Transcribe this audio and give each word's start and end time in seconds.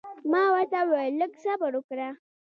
ما 0.31 0.43
ورته 0.53 0.79
وویل 0.83 1.13
لږ 1.21 1.31
صبر 1.43 1.71
وکړه. 1.75 2.09